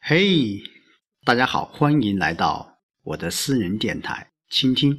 [0.00, 0.62] 嘿，
[1.24, 4.98] 大家好，欢迎来到我的私人电台倾听。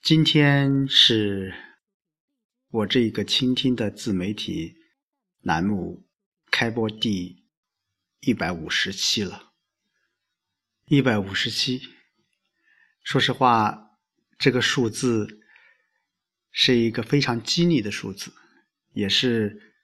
[0.00, 1.52] 今天是
[2.70, 4.76] 我这个倾听的自媒体
[5.42, 6.08] 栏目
[6.50, 7.44] 开播第
[8.20, 9.52] 一百五十期了。
[10.86, 11.82] 一百五十期，
[13.02, 13.98] 说实话，
[14.38, 15.40] 这个数字
[16.50, 18.32] 是一个非常激励的数字，
[18.94, 19.74] 也是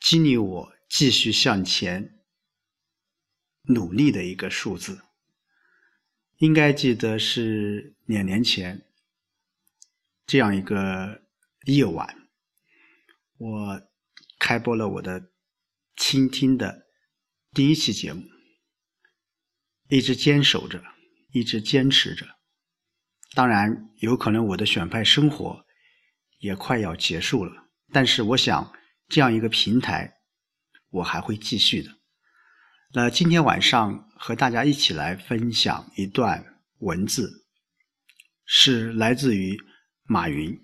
[0.00, 2.18] 激励我继续向前。
[3.64, 5.02] 努力的一个数字，
[6.38, 8.86] 应该记得是两年前
[10.26, 11.22] 这样一个
[11.66, 12.28] 夜晚，
[13.36, 13.82] 我
[14.38, 15.30] 开播了我的
[15.96, 16.86] 倾听的
[17.52, 18.24] 第一期节目，
[19.88, 20.82] 一直坚守着，
[21.32, 22.26] 一直坚持着。
[23.34, 25.64] 当然，有可能我的选派生活
[26.38, 28.72] 也快要结束了，但是我想
[29.08, 30.20] 这样一个平台，
[30.90, 32.01] 我还会继续的。
[32.94, 37.46] 那今天晚上和大家一起来分享一段文字，
[38.44, 39.58] 是来自于
[40.02, 40.54] 马云。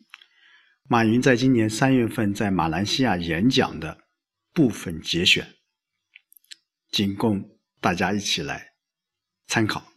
[0.83, 3.97] 马云在今年三月份在马来西亚演讲的
[4.53, 5.55] 部分节选，
[6.91, 7.43] 仅供
[7.81, 8.75] 大家一起来
[9.47, 9.91] 参考。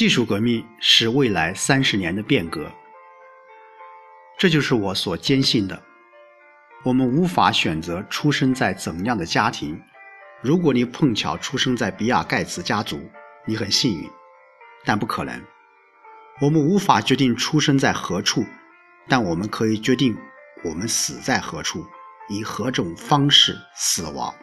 [0.00, 2.72] 技术革命是未来三十年的变革，
[4.38, 5.82] 这就是我所坚信的。
[6.86, 9.78] 我们无法选择出生在怎样的家庭。
[10.40, 13.10] 如果你碰巧出生在比尔盖茨家族，
[13.46, 14.08] 你很幸运，
[14.86, 15.38] 但不可能。
[16.40, 18.46] 我们无法决定出生在何处，
[19.06, 20.16] 但我们可以决定
[20.64, 21.84] 我们死在何处，
[22.30, 24.34] 以何种方式死亡。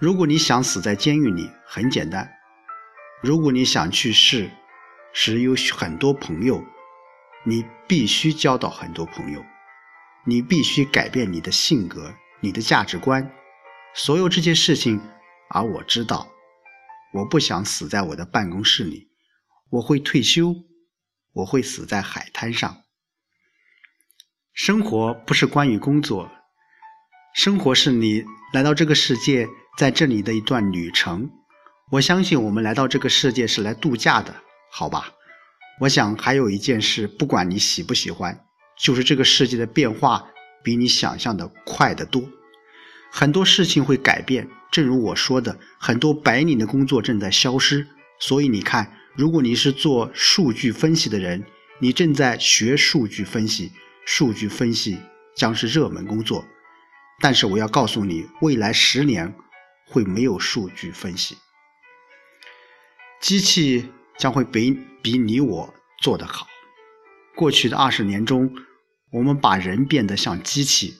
[0.00, 2.26] 如果你想死在监狱里，很简单。
[3.20, 4.48] 如果你想去世
[5.12, 6.64] 时有很多朋友，
[7.44, 9.44] 你必须交到很多朋友，
[10.24, 13.28] 你必须改变你的性格、你的价值观，
[13.92, 15.00] 所有这些事情。
[15.50, 16.28] 而我知道，
[17.14, 19.08] 我不想死在我的办公室里，
[19.70, 20.54] 我会退休，
[21.32, 22.82] 我会死在海滩上。
[24.52, 26.30] 生活不是关于工作，
[27.34, 31.32] 生活是你来到这个世界，在这里的一段旅程。
[31.90, 34.34] 我相信我们来到这个世界是来度假的，
[34.70, 35.10] 好吧？
[35.80, 38.44] 我想还有一件事，不管你喜不喜欢，
[38.78, 40.28] 就是这个世界的变化
[40.62, 42.22] 比你想象的快得多，
[43.10, 44.46] 很多事情会改变。
[44.70, 47.86] 正如我说的，很多白领的工作正在消失。
[48.20, 51.42] 所以你看，如果你是做数据分析的人，
[51.80, 53.72] 你正在学数据分析，
[54.04, 54.98] 数据分析
[55.34, 56.44] 将是热门工作。
[57.22, 59.34] 但是我要告诉你，未来十年
[59.86, 61.38] 会没有数据分析。
[63.20, 63.84] 机器
[64.16, 66.46] 将会比比你我做得好。
[67.34, 68.48] 过去的二十年中，
[69.10, 70.92] 我们把人变得像机器；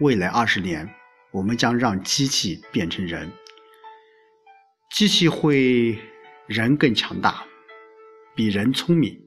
[0.00, 0.88] 未来二十年，
[1.30, 3.30] 我们将让机器变成人。
[4.94, 5.98] 机器会
[6.46, 7.44] 人更强大，
[8.34, 9.18] 比人聪明。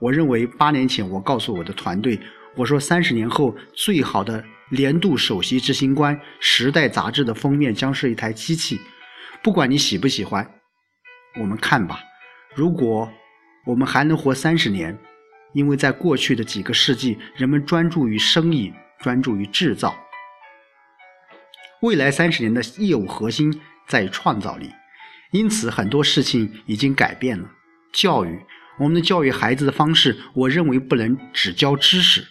[0.00, 2.18] 我认为八年前我告诉我的团队，
[2.56, 8.80] 我说三十年后最好的年度首席执行官，《时代》杂志的封面将是一台机器。
[9.44, 10.57] 不管你喜不喜欢。
[11.38, 12.00] 我们看吧，
[12.54, 13.10] 如果
[13.64, 14.98] 我们还能活三十年，
[15.52, 19.94] 因为在过去的几个世纪，人们专注于生意，专注于制造。
[21.80, 24.72] 未来三十年的业务核心在于创造力，
[25.30, 27.48] 因此很多事情已经改变了。
[27.92, 28.40] 教育，
[28.78, 32.26] 我们的教育孩子的方式，我认为不能只教知识。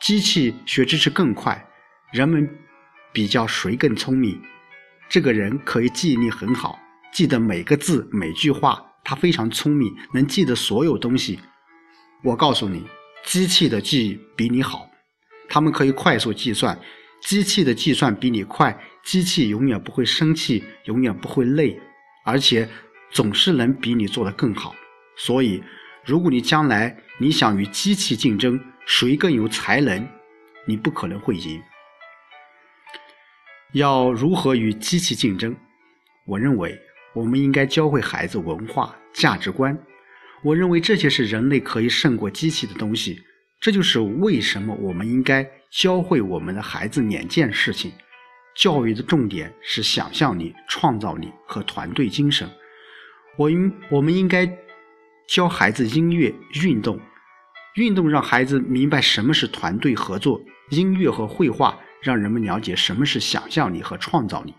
[0.00, 1.66] 机器学知识更快，
[2.12, 2.48] 人们
[3.12, 4.40] 比较谁更聪明？
[5.08, 6.78] 这个人可以记忆力很好。
[7.12, 11.38] 记得每个字每句话，他非常聪明，能记得所有东西。
[12.24, 12.86] 我告诉你，
[13.22, 14.88] 机器的记忆比你好，
[15.46, 16.78] 他们可以快速计算，
[17.20, 18.74] 机器的计算比你快，
[19.04, 21.78] 机器永远不会生气，永远不会累，
[22.24, 22.66] 而且
[23.10, 24.74] 总是能比你做得更好。
[25.14, 25.62] 所以，
[26.06, 30.08] 如果你将来你想与机器竞争，谁更有才能，
[30.66, 31.60] 你不可能会赢。
[33.74, 35.54] 要如何与机器竞争？
[36.24, 36.80] 我认为。
[37.14, 39.78] 我们应该教会孩子文化价值观，
[40.42, 43.22] 我认为这些是人类可以胜过机器的东西。
[43.60, 47.92] 这就是为什么我们应该教会我们的孩子两件事情：
[48.56, 52.48] 教育的重点是想象力、创造力和团队精神。
[53.36, 54.50] 我应我们应该
[55.28, 56.98] 教孩子音乐、运动。
[57.76, 64.54] 运动让孩子明白什么是团队合作；音乐和绘画让人们了解什么是想象力和创造力。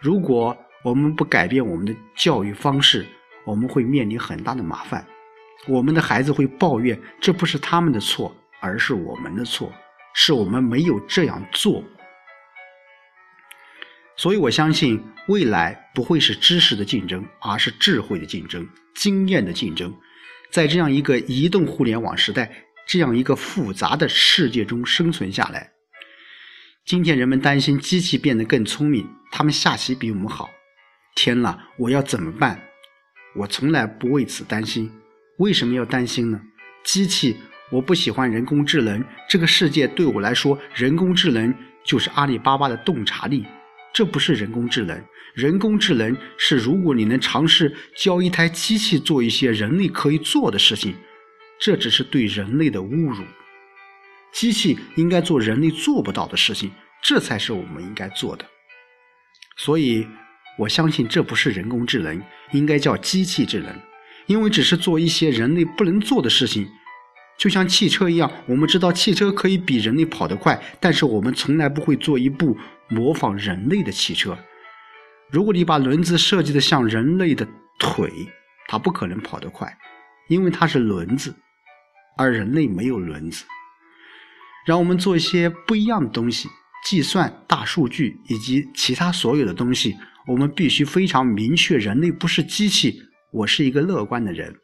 [0.00, 0.56] 如果
[0.86, 3.04] 我们不改变我们的教育方式，
[3.44, 5.04] 我们会面临很大的麻烦。
[5.66, 9.72] 我们的孩子会抱怨，这不是他们的错，而是我们的错，
[10.14, 11.82] 是我们没有这样做。
[14.16, 19.92] 所以我相信，未来不会是知识的竞争，而是智慧的竞争、经验的竞争。
[20.52, 22.48] 在这样一个移动互联网时代，
[22.86, 25.68] 这样一个复杂的世界中生存下来。
[26.84, 30.48] 今天人们担心机器变得更聪明，他们下棋比我们好。
[31.16, 32.60] 天哪，我要怎么办？
[33.34, 34.92] 我从来不为此担心。
[35.38, 36.38] 为什么要担心呢？
[36.84, 37.38] 机器，
[37.70, 39.02] 我不喜欢人工智能。
[39.26, 41.52] 这个世界对我来说，人工智能
[41.82, 43.46] 就是阿里巴巴的洞察力。
[43.94, 45.02] 这不是人工智能，
[45.34, 50.94] 人工智能是如果你能尝试教一台机器做一些人类可以做的事情，
[51.58, 53.24] 这只是对人类的侮辱。
[54.32, 56.70] 机器应该做人类做不到的事情，
[57.02, 58.44] 这才是我们应该做的。
[59.56, 60.06] 所以，
[60.58, 62.22] 我相信这不是人工智能，
[62.52, 63.70] 应该叫机器智能，
[64.26, 66.66] 因为只是做一些人类不能做的事情。
[67.38, 72.56] 就像汽车一样，我们知道汽车可以比人类跑得快，但是我们从来不会做一部
[72.88, 74.38] 模仿人类的汽车。
[75.30, 77.46] 如果你把轮子设计的像人类的
[77.78, 78.10] 腿，
[78.68, 79.76] 它不可能跑得快，
[80.28, 81.34] 因为它是轮子，
[82.16, 83.44] 而人类没有轮子。
[84.64, 86.48] 让我们做一些不一样的东西，
[86.88, 89.96] 计算、大数据以及其他所有的东西，
[90.26, 93.02] 我们必须非常明确：人类不是机器。
[93.32, 94.54] 我是一个乐观的人，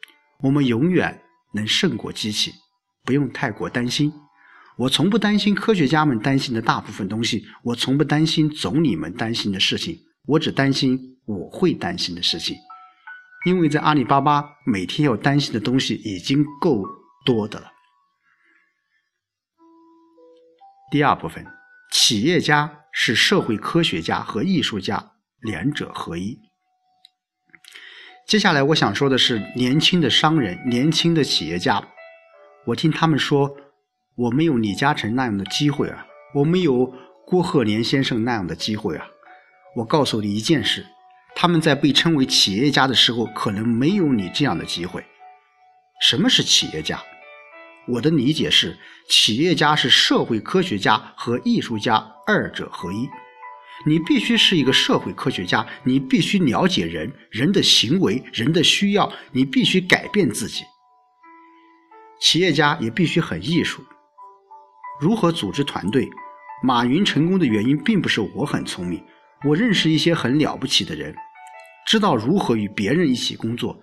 [0.41, 1.21] 我们永远
[1.53, 2.51] 能胜过机器。
[3.03, 4.09] 不用太过担心，
[4.77, 12.55] 我从不担心科学家们担心的大部分东西，我从不担心总理们担心的事情，我只担心我会担心的事情，
[13.45, 16.85] 因为在阿里巴巴每天要担心的东西已经够
[17.25, 17.67] 多的了。
[20.89, 21.45] 第二部分，
[21.93, 26.39] 企业家是社会科学家和艺术家两者合一。
[28.27, 31.87] 接下来我想说的是，年轻的商人，年轻的企业家。
[32.65, 33.55] 我听他们说，
[34.15, 36.91] 我没有李嘉诚那样的机会啊，我没有
[37.27, 39.05] 郭鹤年先生那样的机会啊。
[39.75, 40.87] 我告诉你一件事，
[41.35, 45.05] 他们在被称为企业家的时候，可能没有你这样的机会。
[46.01, 46.99] 什么是企业家？
[47.87, 48.77] 我的理解是，
[49.09, 51.95] 企业家是社会科学家和艺术家
[52.25, 53.09] 二者合一。
[53.85, 60.63] 你必须是一个社会科学家，你必须了解人、人的行为、人的需要，你必须改变自己。
[62.21, 63.83] 企业家也必须很艺术。
[65.01, 66.09] 如何组织团队？
[66.63, 69.03] 马云成功的原因并不是我很聪明，
[69.45, 71.13] 我认识一些很了不起的人，
[71.85, 73.77] 知道如何与别人一起工作。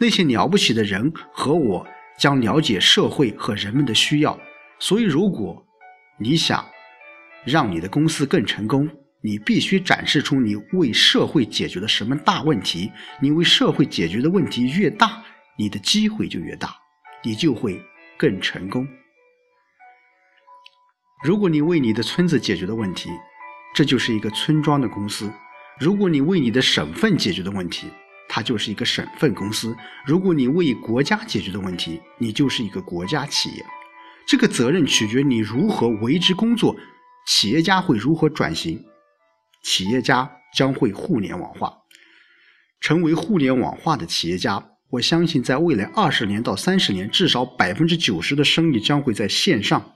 [0.00, 1.86] 那些了不起的人和我
[2.18, 4.38] 将了解社会和人们的需要。
[4.78, 5.64] 所以，如果
[6.18, 6.64] 你想
[7.44, 8.88] 让你的公司更成功，
[9.22, 12.90] 你必须展示出你为社会解决了什么大问题。
[13.20, 15.22] 你为社会解决的问题越大，
[15.56, 16.74] 你的机会就越大。
[17.26, 17.82] 你就会
[18.18, 18.86] 更成功。
[21.24, 23.08] 如果你为你的村子解决的问题，
[23.74, 25.26] 这就是一个村庄的公司；
[25.80, 27.88] 如果你为你的省份解决的问题，
[28.28, 29.74] 它就是一个省份公司；
[30.04, 33.64] 如果你为国家解决的问题，你就是一个国家企业。
[34.26, 36.76] 这个责任取决你如何为之工作。
[37.26, 38.84] 企业家会如何转型？
[39.62, 41.72] 企业家将会互联网化，
[42.80, 44.62] 成为互联网化的企业家。
[44.90, 49.93] 我相信，在未来二十年到三十年，至少百分之九十的生意将会在线上。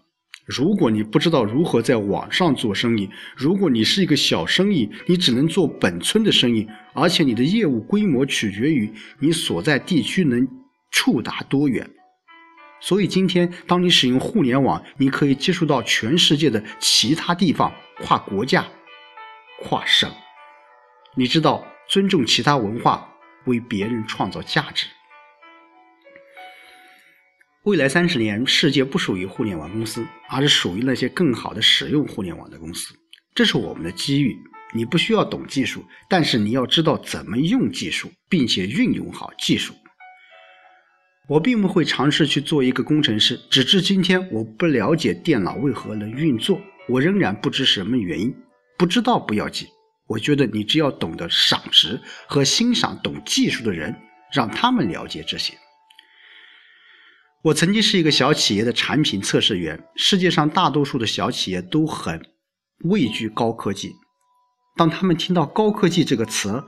[0.49, 10.49] 如果你不知道如何在网上做生意，如果你是一个小生意，你只能做本村的生意，而且你的业务规模取决于你所在地区能
[10.90, 11.88] 触达多远。
[12.81, 17.71] 所以，今天当你使用互联网，你可以接触到全世界的其他地方，
[18.02, 18.67] 跨国家、
[19.62, 20.11] 跨省。
[21.14, 23.07] 你知道，尊重其他文化。
[23.45, 24.87] 为别人创造价值。
[27.69, 32.95] 未来三十年，世界不属于互联网公司，而是属于那些更好的使用互联网的公司。
[33.35, 34.35] 这是我们的机遇。
[34.73, 39.75] 你不需要懂技术，但是你要知道怎么用技术，并且运用好技术。
[41.29, 46.59] 我并不会尝试去做一个工程师，直至今天，我不了解电脑为何能运作，
[46.89, 48.35] 我仍然不知什么原因。
[48.79, 49.69] 不知道不要紧。
[50.07, 53.95] 我觉得你只要懂得赏识和欣赏懂技术的人，
[54.33, 55.53] 让他们了解这些。
[57.49, 59.83] 我曾经是一个小企业的产品测试员。
[59.97, 62.21] 世界上大多数的小企业都很
[62.85, 63.90] 畏惧高科技，
[64.76, 66.62] 当他们听到高科技这个词，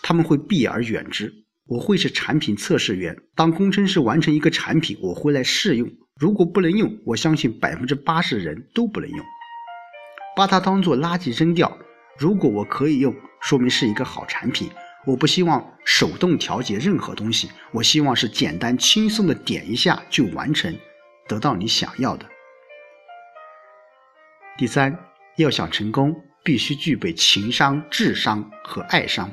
[0.00, 1.32] 他们会避而远之。
[1.66, 5.90] 我会是产品测试员，当工程师完成一个产品，我会来试用。
[6.20, 9.18] 如果不能用，我相信百分之八十人都不能用，
[10.36, 11.76] 把它当做垃圾扔掉。
[12.16, 14.68] 如果我可以用，说明是一个好产品。
[15.04, 20.72] 我不希望手动调节任何东西，我希望是简单轻松的点一下就完成，
[21.26, 22.24] 得到你想要的。
[24.56, 24.96] 第三，
[25.36, 29.28] 要想成功，必须具备情商、智商和爱商。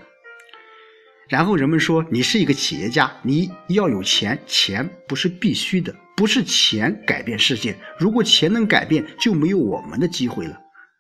[1.28, 7.78] 然后人们说你是一个企业家，你要有钱，钱不是必须的，不是钱改变世界。
[8.00, 10.60] 如果钱能改变，就没有我们的机会了。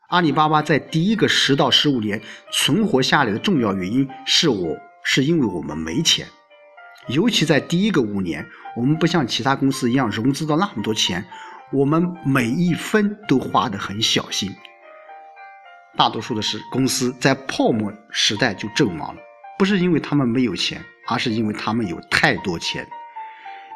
[0.10, 2.20] 阿里巴巴在第一个十到十五年
[2.52, 6.26] 存活下来的重要原因是我是因为我们没钱，
[7.10, 8.44] 尤其在第一个五年，
[8.76, 11.24] 我们不像其他公司一样融资到那么多钱，
[11.72, 14.50] 我们每一分都花得很小心。
[15.96, 19.22] 大多数的是公司在泡沫时代就阵亡了。
[19.60, 22.88] 不是因为他们没有钱，而是因为他们有太多钱。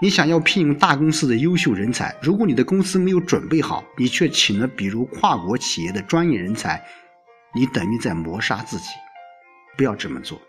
[0.01, 6.83] 你想要聘用大公司的优秀人才，如果你的公司没有准备好，你却请了比如跨国企业的专业人才，
[7.53, 8.85] 你等于在谋杀自己。
[9.77, 10.41] 不要这么做。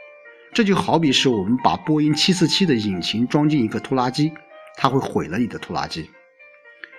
[0.52, 4.32] 这就好比是我们把波音747的引擎装进一个拖拉机，
[4.76, 6.10] 它会毁了你的拖拉机。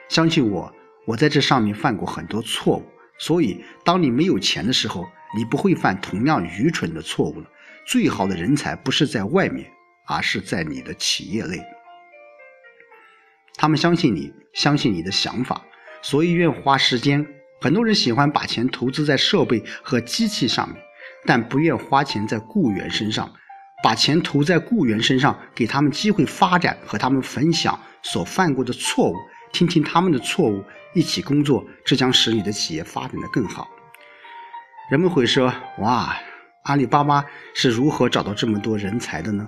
[0.07, 0.73] 相信我，
[1.05, 2.83] 我在这上面犯过很多错误，
[3.17, 5.05] 所以当你没有钱的时候，
[5.37, 7.49] 你不会犯同样愚蠢的错误了。
[7.85, 9.69] 最好的人才不是在外面，
[10.07, 11.61] 而是在你的企业内。
[13.57, 15.61] 他们相信你，相信你的想法，
[16.01, 17.25] 所以愿花时间。
[17.61, 20.77] 很多人喜欢把钱投资在设备和机器上面，
[21.25, 23.31] 但不愿花钱在雇员身上。
[23.83, 29.15] 把钱投在雇员身上，给他们机会发展，和他们分享所犯过的错误，
[29.51, 30.63] 听听他们的错误，
[30.95, 33.67] 一起工作，这将使你的企业发展的更好。
[34.89, 36.15] 人们会说：“哇！”
[36.65, 39.47] 阿里巴巴是如何找到这么多人才的呢？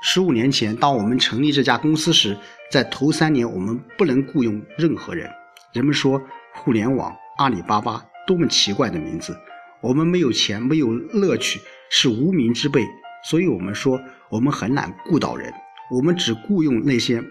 [0.00, 2.36] 十五年前，当我们成立这家公司时，
[2.70, 5.28] 在头三年我们不能雇佣任何人。
[5.72, 6.22] 人们说
[6.54, 9.36] “互联网阿里巴巴”多么奇怪的名字！
[9.80, 12.86] 我们没有钱，没有乐趣，是无名之辈，
[13.28, 14.00] 所以我们说
[14.30, 15.52] 我们很难雇到人。
[15.90, 17.22] 我们只雇佣那些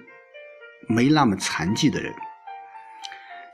[0.88, 2.14] 没那么残疾的人。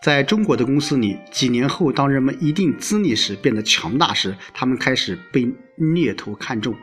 [0.02, 6.76] 在中国的公司里，几年后，当人们一定资历时变得强大时，他们开始被猎头看中，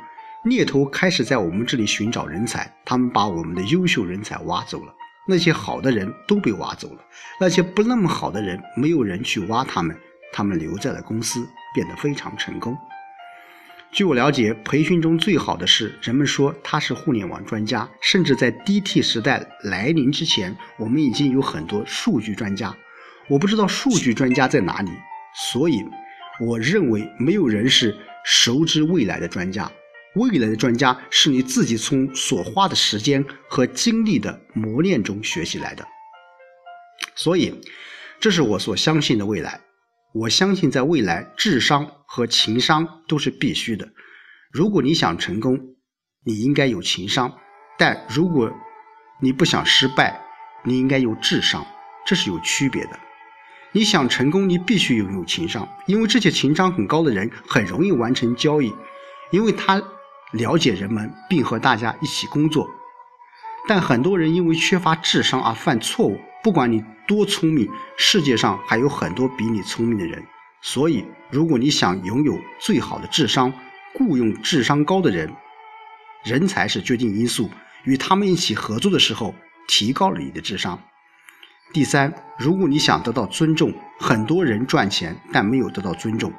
[0.44, 4.94] 猎头开始在我们这里寻找人才，他们把我们的优秀人才挖走了，
[5.28, 7.04] 那些好的人都被挖走了，
[7.38, 9.94] 那些不那么好的人，没有人去挖他们，
[10.32, 12.74] 他们留在了公司，变得非常成功。
[13.92, 22.74] 据我了解，培训中最好的是，人们说他是互联网专家，甚至在 DT 时代来临之前，我们已经有很多数据专家。
[23.28, 24.90] 我不知道数据专家在哪里，
[25.52, 25.84] 所以
[26.40, 27.94] 我认为没有人是
[28.24, 29.70] 熟知未来的专家。
[30.14, 35.86] 未来的专家是你自己从所花的时间和精力的磨练中学习来的。
[37.14, 37.60] 所以，
[38.18, 39.60] 这是我所相信的未来。
[40.12, 43.88] 我相信在未来，智商和情商都是必须的。
[44.50, 45.58] 如果你想成功，
[46.24, 47.30] 你应该有情商；
[47.78, 48.52] 但如果
[49.20, 50.20] 你不想失败，
[50.64, 51.64] 你应该有智商。
[52.04, 52.98] 这是有区别的。
[53.72, 58.74] 你想成功，你必须拥有情商，因为这些情商很高的人很容易完成交易，
[59.30, 59.80] 因为他
[60.32, 62.68] 了解人们，并和大家一起工作。
[63.68, 66.18] 但很多人因为缺乏智商而犯错误。
[66.42, 70.24] 不管你多聪明，世界上还有很多比你聪明的人。
[70.62, 73.52] 所以，如果你想拥有最好的智商，
[73.94, 75.30] 雇佣智商高的人，
[76.24, 77.50] 人才是决定因素。
[77.84, 79.34] 与他们一起合作的时候，
[79.68, 80.82] 提高了你的智商。
[81.74, 86.32] 第三，如果你想得到尊重，很多人赚钱但没有得到尊重。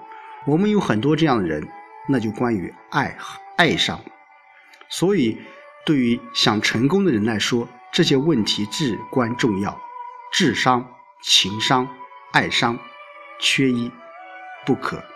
[0.47, 1.67] 我们有很多这样的人，
[2.09, 3.15] 那就关于爱
[3.61, 4.03] 爱上。
[4.89, 5.37] 所以，
[5.85, 9.79] 对于想成功的人来说，这些问题至关重要：
[10.31, 10.83] 智商、
[11.21, 11.87] 情商、
[12.31, 12.75] 爱商，
[13.39, 13.91] 缺一
[14.65, 15.10] 不可。